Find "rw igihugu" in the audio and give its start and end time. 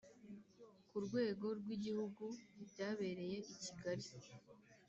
1.59-2.25